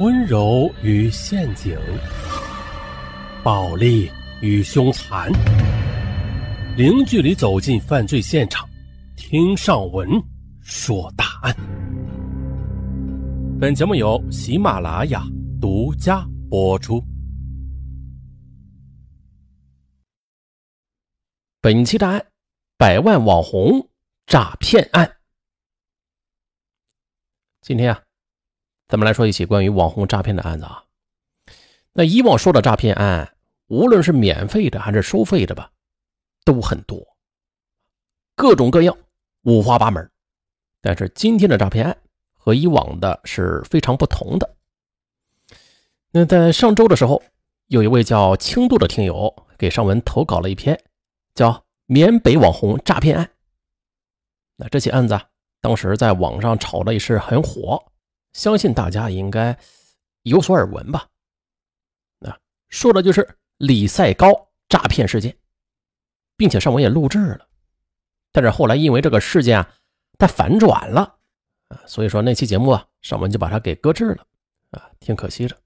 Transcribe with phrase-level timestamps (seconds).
[0.00, 1.78] 温柔与陷阱，
[3.44, 4.10] 暴力
[4.42, 5.30] 与凶残，
[6.76, 8.68] 零距离走进犯罪现场，
[9.14, 10.20] 听上文
[10.62, 11.54] 说大案。
[13.60, 15.22] 本节目由喜马拉雅
[15.60, 17.00] 独家播出。
[21.60, 22.26] 本期大案：
[22.76, 23.88] 百万网红
[24.26, 25.08] 诈骗案。
[27.60, 28.02] 今天啊。
[28.94, 30.84] 咱们来说一起关于网红诈骗的案子啊。
[31.94, 33.36] 那以往说的诈骗案，
[33.66, 35.68] 无论是免费的还是收费的吧，
[36.44, 37.04] 都很多，
[38.36, 38.96] 各种各样，
[39.42, 40.08] 五花八门。
[40.80, 41.98] 但是今天的诈骗案
[42.34, 44.54] 和以往的是非常不同的。
[46.12, 47.20] 那在上周的时候，
[47.66, 50.80] 有一位叫轻度的听友给上文投稿了一篇，
[51.34, 51.50] 叫
[51.86, 53.26] 《缅北网红诈骗案》。
[54.54, 55.20] 那这起案子
[55.60, 57.84] 当时在网上炒的也是很火。
[58.34, 59.56] 相信大家应该
[60.24, 61.08] 有所耳闻吧？
[62.18, 65.34] 那说的就是李赛高诈骗事件，
[66.36, 67.48] 并且上文也录制了。
[68.32, 69.70] 但是后来因为这个事件啊，
[70.18, 71.16] 它反转了
[71.68, 74.26] 啊，所以说那期节目啊，上文就把它给搁置了
[74.72, 75.56] 啊，挺可惜的。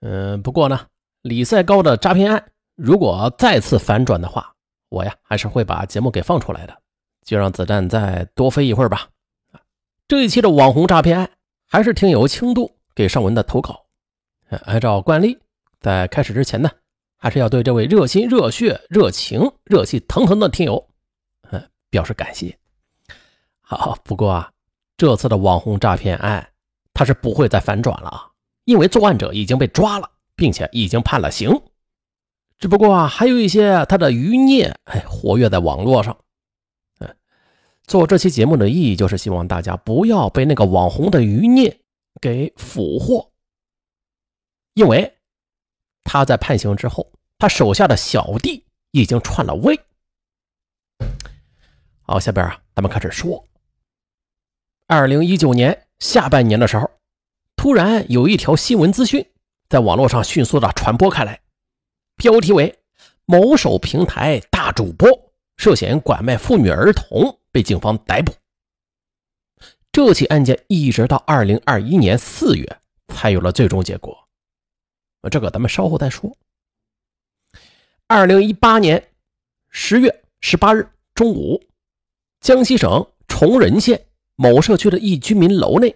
[0.00, 0.86] 嗯，不过呢，
[1.22, 4.54] 李赛高的诈骗案如果再次反转的话，
[4.88, 6.80] 我呀还是会把节目给放出来的，
[7.24, 9.08] 就让子弹再多飞一会儿吧。
[10.06, 11.30] 这一期的网红诈骗案。
[11.74, 13.84] 还是听友轻度给尚文的投稿。
[14.66, 15.36] 按照惯例，
[15.80, 16.70] 在开始之前呢，
[17.16, 20.88] 还是要对这位热心、热血、热情、热气腾腾的听友，
[21.50, 22.56] 嗯，表示感谢。
[23.60, 24.52] 好，不过啊，
[24.96, 26.48] 这次的网红诈骗案，
[26.92, 28.30] 他是不会再反转了啊，
[28.66, 31.60] 因为作案者已经被抓了，并且已经判了刑。
[32.56, 36.16] 只不过啊，还有一些他的余孽，哎，活跃在网络上。
[37.86, 41.80] 做这期节目的意义就是希望大家不要被那个网红的余孽
[42.20, 43.30] 给俘获，
[44.72, 45.18] 因为
[46.02, 49.78] 他在判刑之后，他手下的小弟已经篡了位。
[52.00, 53.44] 好，下边啊，咱们开始说。
[54.86, 56.90] 二零一九年下半年的时候，
[57.54, 59.26] 突然有一条新闻资讯
[59.68, 61.40] 在网络上迅速的传播开来，
[62.16, 62.78] 标题为
[63.26, 65.08] “某手平台大主播
[65.58, 67.38] 涉嫌拐卖妇女儿童”。
[67.54, 68.34] 被警方逮捕。
[69.92, 72.80] 这起案件一直到二零二一年四月
[73.14, 74.18] 才有了最终结果，
[75.30, 76.36] 这个咱们稍后再说。
[78.08, 79.12] 二零一八年
[79.70, 81.62] 十月十八日中午，
[82.40, 84.04] 江西省崇仁县
[84.34, 85.94] 某社区的一居民楼内，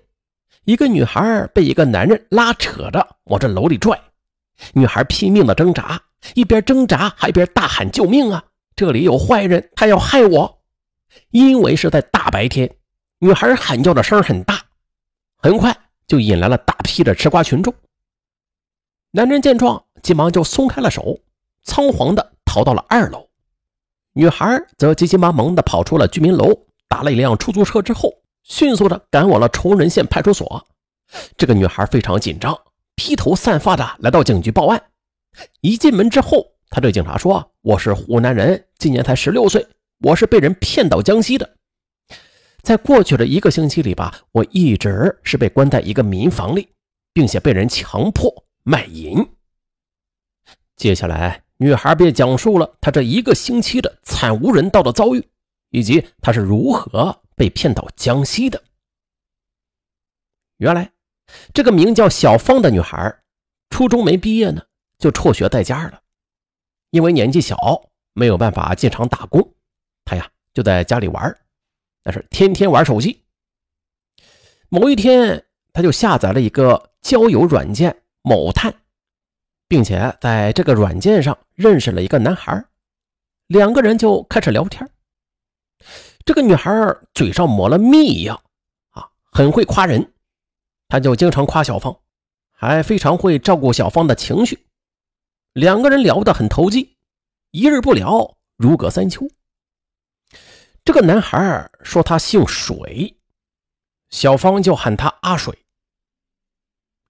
[0.63, 4.01] 一个女孩被一个男人拉扯着往这楼里拽，
[4.75, 6.01] 女孩拼命的挣扎，
[6.35, 8.45] 一边挣扎还一边大喊救命啊！
[8.77, 10.58] 这里有坏人，他要害我。
[11.31, 12.77] 因为是在大白天，
[13.19, 14.63] 女孩喊叫的声很大，
[15.37, 15.77] 很快
[16.07, 17.75] 就引来了大批的吃瓜群众。
[19.11, 21.19] 男人见状，急忙就松开了手，
[21.63, 23.29] 仓皇的逃到了二楼。
[24.13, 26.53] 女孩则急急忙忙的跑出了居民楼，
[26.89, 30.67] 打了一辆出租车之后，迅速的赶往了崇仁县派出所。
[31.37, 32.59] 这个女孩非常紧张，
[32.97, 34.83] 披头散发的来到警局报案。
[35.61, 39.67] 一进门之后，她对警察说：“我是湖南人，今年才十六岁。”
[40.01, 41.57] 我是被人骗到江西的，
[42.63, 46.69] 在过去的一个星期里吧，我一直是被关在一个民房里，
[47.13, 49.27] 并且被人强迫卖淫。
[50.77, 55.29] 接下来，女孩便讲述了她这一个星期的惨无人道的遭遇，
[55.71, 58.63] 以及她是如何被骗到江西的。
[60.59, 60.93] 原来，
[61.53, 63.21] 这个名叫小芳的女孩，
[63.71, 64.63] 初中没毕业呢，
[64.99, 66.03] 就辍学在家了，
[66.91, 69.57] 因为年纪小，没有办法进厂打工。
[70.09, 71.39] 他呀就在家里玩，
[72.03, 73.23] 但是天天玩手机。
[74.71, 78.75] 某一天，他就下载了一个交友软件某探，
[79.69, 82.65] 并且在这个软件上认识了一个男孩，
[83.49, 84.91] 两个人就开始聊天。
[86.25, 86.71] 这个女孩
[87.13, 88.41] 嘴上抹了蜜一样
[88.93, 90.15] 啊，很会夸人，
[90.89, 91.95] 他就经常夸小芳，
[92.51, 94.67] 还非常会照顾小芳的情绪。
[95.53, 96.97] 两个人聊得很投机，
[97.51, 99.29] 一日不聊如隔三秋。
[100.89, 103.15] 这个男孩说他姓水，
[104.09, 105.55] 小芳就喊他阿水。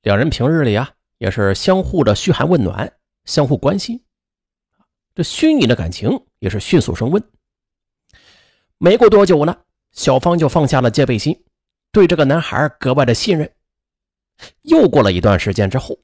[0.03, 2.93] 两人平日里啊也是相互的嘘寒问暖，
[3.25, 4.05] 相互关心，
[5.15, 6.11] 这虚拟的感情
[6.41, 7.23] 也是迅速升温。
[8.79, 9.57] 没过多久呢，
[9.93, 11.45] 小芳就放下了戒备心，
[11.93, 13.49] 对这个男孩格外的信任。
[14.63, 15.97] 又过了一段时间之后，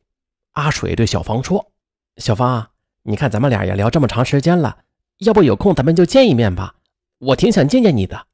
[0.52, 1.72] 阿水对小芳说
[2.18, 2.70] ：“小芳，
[3.02, 4.84] 你看咱们俩也聊这么长时间了，
[5.18, 6.76] 要不有空咱们就见一面吧。”
[7.18, 8.26] 我挺想见见你的，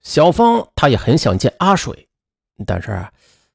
[0.00, 2.08] 小芳，她也很想见阿水，
[2.66, 3.06] 但是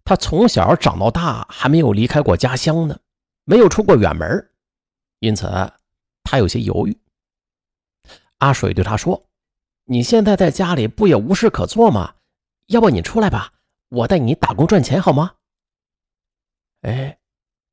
[0.03, 2.99] 她从小长到大还没有离开过家乡呢，
[3.43, 4.49] 没有出过远门，
[5.19, 5.47] 因此
[6.23, 6.97] 她有些犹豫。
[8.37, 9.27] 阿水对他说
[9.85, 12.15] ：“你现在在家里不也无事可做吗？
[12.67, 13.53] 要不你出来吧，
[13.89, 15.35] 我带你打工赚钱好吗？”
[16.81, 17.19] 哎，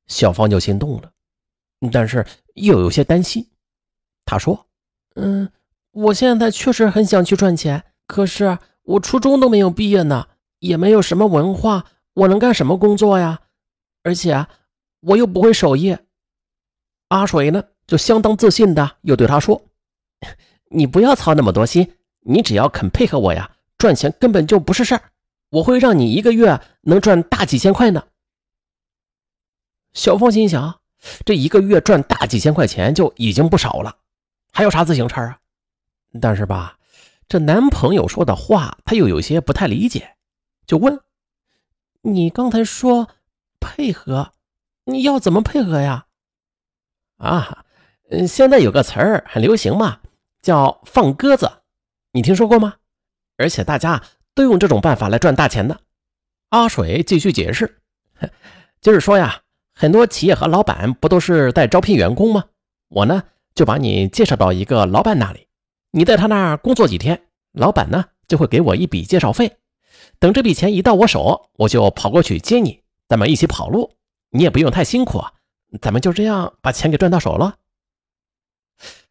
[0.09, 1.11] 小芳就心动了，
[1.91, 3.49] 但是又有些担心。
[4.27, 4.67] 她说
[5.17, 5.51] ：“嗯，
[5.99, 10.29] 我现在确实很想去赚钱，可是我初中都没有毕业呢，
[10.61, 13.41] 也没有什么文化，我能干什么工作呀？
[14.05, 14.47] 而且
[15.01, 15.97] 我又不会手艺。”
[17.09, 19.61] 阿水呢，就相当自信的又对他说。
[20.71, 25.03] 你不要操那么多心，你只要肯配合我呀，赚钱根本就不是事儿。
[25.51, 28.05] 我会让你一个月能赚大几千块呢。
[29.95, 30.79] 小芳心想，
[31.25, 33.97] 这一个月赚大几千块钱就已经不少了，
[34.53, 35.41] 还要啥自行车啊？
[36.21, 36.79] 但是吧，
[37.29, 40.17] 这男朋友说的话，她又有些不太理解，
[40.67, 41.01] 就问
[42.03, 43.09] ：“你刚才说
[43.61, 44.33] 配合，
[44.85, 46.07] 你要怎么配合呀？”
[47.19, 47.65] 啊，
[48.11, 50.01] 嗯，现在有个词儿很流行嘛。
[50.41, 51.51] 叫放鸽子，
[52.13, 52.77] 你听说过吗？
[53.37, 54.03] 而且大家
[54.35, 55.81] 都用这种办法来赚大钱的。
[56.51, 57.81] 阿水继续解释，
[58.81, 59.43] 就是说呀，
[59.75, 62.45] 很多企业和老板不都是在招聘员工吗？
[62.89, 65.48] 我呢就把你介绍到一个老板那里，
[65.91, 69.57] 你在他那儿工作几天，老板呢就会给我一笔介绍费。
[70.19, 73.93] 等这笔钱一到我手，我就跑过去接你，咱们一起跑路，
[74.31, 75.25] 你也不用太辛苦，
[75.81, 77.57] 咱们就这样把钱给赚到手了。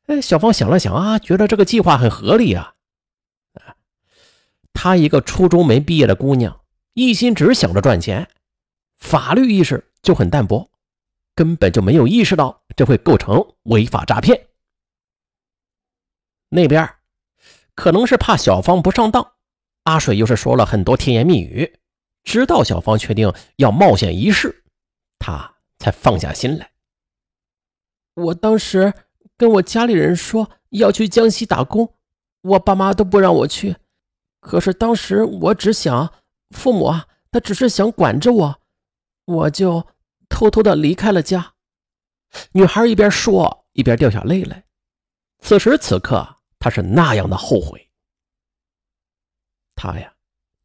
[0.06, 2.75] 哎，小芳想了想啊，觉得这个计划很合理啊。
[4.73, 6.62] 她一个初中没毕业的姑娘，
[6.94, 8.30] 一心只想着赚钱，
[8.97, 10.69] 法律意识就很淡薄，
[11.33, 14.47] 根本就没有意识到这会构成违法诈骗。
[16.49, 16.89] 那边
[17.75, 19.33] 可能是怕小芳不上当，
[19.83, 21.79] 阿水又是说了很多甜言蜜语，
[22.23, 24.63] 直到小芳确定要冒险一试，
[25.19, 26.71] 他才放下心来。
[28.15, 28.94] 我当时。
[29.39, 31.94] 跟我家里人说要去江西打工，
[32.41, 33.75] 我爸妈都不让我去。
[34.39, 36.11] 可是当时我只想，
[36.55, 38.59] 父母啊，他只是想管着我，
[39.25, 39.85] 我就
[40.27, 41.53] 偷偷的离开了家。
[42.53, 44.63] 女孩一边说一边掉下泪来。
[45.38, 47.89] 此时此刻，她是那样的后悔。
[49.75, 50.13] 她呀，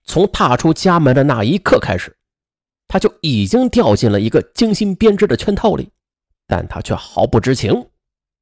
[0.04, 2.16] 从踏出家门的那一刻开始，
[2.88, 5.90] 她就已经掉进了一个精心编织的圈套里，
[6.46, 7.88] 但她却毫不知情。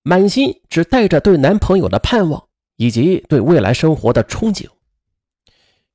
[0.03, 4.69] 满心只带着对男朋友的盼望，以及对未来生活的憧憬。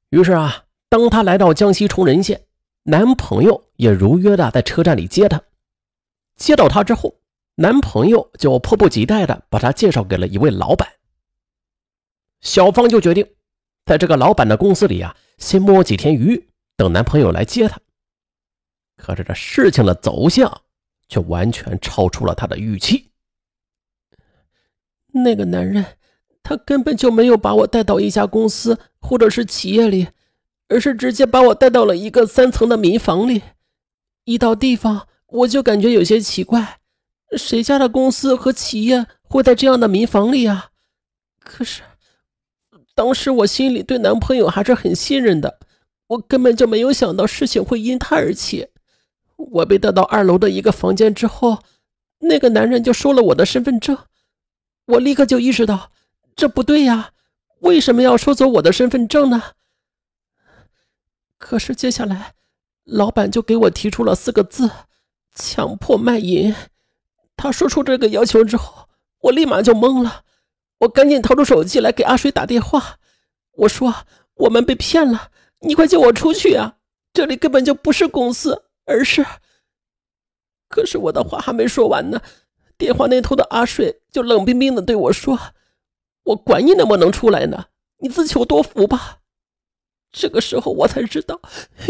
[0.10, 2.46] 于是啊，当她来到江西崇仁县，
[2.84, 5.42] 男朋友也如约的在车站里接她。
[6.36, 7.16] 接到她之后，
[7.56, 10.88] 男朋友就迫不及待的把她介绍给了一位老板。
[12.46, 13.28] 小芳就决定，
[13.88, 16.48] 在这个老板的公司里啊，先摸几天鱼，
[16.78, 17.82] 等男朋友来接她。
[18.96, 20.62] 可是这事情的走向，
[21.10, 23.10] 却完全超出了她的预期。
[25.12, 25.98] 那个男人，
[26.44, 30.10] 他根本就没有把我带到一家公司或者是企业里，
[30.68, 33.42] 而是直接把我带到了一个三层的民房里。
[34.26, 36.80] 一到地方，我就感觉有些奇怪，
[37.36, 40.70] 谁家的公司和企业会在这样的民房里啊？
[41.40, 41.82] 可是，
[42.96, 45.60] 当时我心里对男朋友还是很信任的，
[46.08, 48.70] 我根本就没有想到事情会因他而起。
[49.36, 51.60] 我被带到二楼的一个房间之后，
[52.20, 53.98] 那个男人就收了我的身份证。
[54.86, 55.92] 我立刻就意识到，
[56.36, 57.12] 这不对呀！
[57.60, 59.44] 为什么要收走我的身份证呢？
[61.38, 62.34] 可是接下来，
[62.86, 64.70] 老板就给我提出了四个字：
[65.36, 66.56] 强迫卖淫。
[67.36, 68.88] 他说出这个要求之后，
[69.20, 70.24] 我立马就懵了。
[70.80, 72.98] 我赶紧掏出手机来给阿水打电话，
[73.52, 73.94] 我说
[74.36, 76.78] ：“我们被骗了，你快救我出去啊！
[77.14, 79.26] 这里根本就不是公司，而是……
[80.68, 82.22] 可是我的话还没说完呢。”
[82.78, 85.40] 电话那头的阿水就冷冰冰的对我说
[86.24, 87.68] ：“我管你能不能出来呢，
[88.00, 89.20] 你自求多福吧。”
[90.12, 91.40] 这个时候我才知道，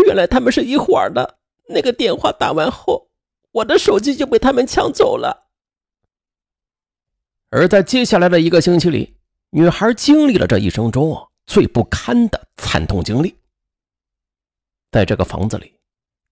[0.05, 1.39] 原来他们是一伙的。
[1.69, 3.09] 那个电话打完后，
[3.51, 5.44] 我的手机就被他们抢走了。
[7.55, 9.15] 而在接下来的一个星期里，
[9.51, 13.33] 女孩经历了这一生中最不堪的惨痛经历。
[14.91, 15.79] 在这个房子里，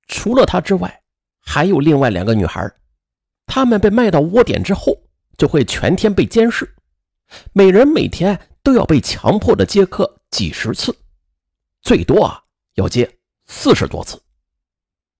[0.09, 1.01] 除了她之外，
[1.39, 2.69] 还有另外两个女孩。
[3.45, 5.01] 她们被卖到窝点之后，
[5.37, 6.75] 就会全天被监视，
[7.53, 10.93] 每人每天都要被强迫的接客几十次，
[11.81, 13.09] 最多啊要接
[13.45, 14.21] 四十多次。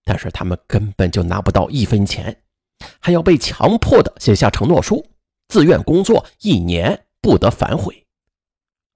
[0.03, 2.43] 但是他们根本就拿不到一分钱，
[2.99, 5.05] 还要被强迫的写下承诺书，
[5.53, 8.07] 自愿工作一年不得反悔。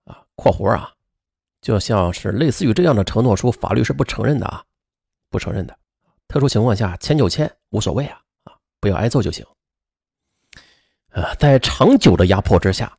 [0.05, 0.91] 啊（括弧啊），
[1.61, 4.63] 就像是类似于这样的承诺书，法律是不承认的啊。
[5.29, 5.77] 不承认的。
[6.27, 9.45] 特殊情况下签就签，无所谓啊啊，不要挨揍就行。
[11.09, 12.97] 啊，在长久的压迫之下，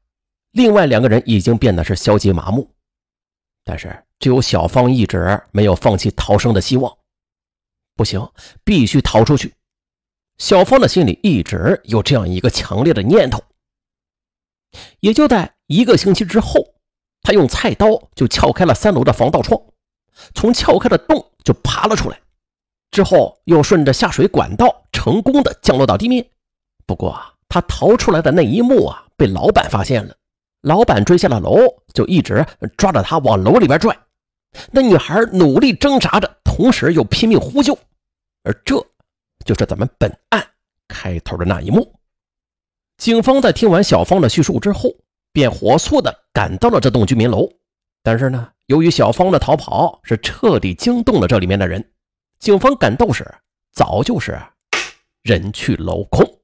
[0.52, 2.72] 另外两个人已经变得是消极麻木，
[3.64, 6.96] 但是只有小芳一直没有放弃逃生的希望。
[7.96, 8.24] 不行，
[8.62, 9.52] 必须逃出去。
[10.38, 13.42] 小芳的心里一直有这样一个强烈的念头。
[15.00, 16.74] 也就在一个星期之后，
[17.22, 19.60] 他用菜刀就撬开了三楼的防盗窗，
[20.34, 22.20] 从撬开的洞就爬了出来，
[22.90, 26.24] 之后又顺着下水管道成功的降落到地面。
[26.86, 27.18] 不过
[27.48, 30.14] 他逃出来的那一幕啊，被老板发现了。
[30.62, 31.56] 老板追下了楼，
[31.94, 32.44] 就一直
[32.76, 33.96] 抓着他往楼里边拽。
[34.70, 37.78] 那女孩努力挣扎着，同时又拼命呼救。
[38.44, 38.76] 而这
[39.44, 40.46] 就是咱们本案
[40.86, 41.94] 开头的那一幕。
[42.96, 44.90] 警方在听完小芳的叙述之后，
[45.32, 47.48] 便火速的赶到了这栋居民楼。
[48.02, 51.92] 但是呢，由于小芳的逃跑是彻底惊动了这里面的人，
[52.38, 53.26] 警方赶到时
[53.72, 54.40] 早就是
[55.22, 56.37] 人去楼空。